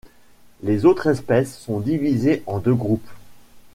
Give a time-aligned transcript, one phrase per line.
[0.63, 3.07] Les autres espèces sont divisées en deux groupes.